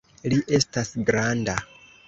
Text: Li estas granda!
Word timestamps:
Li 0.33 0.39
estas 0.59 0.91
granda! 1.11 1.59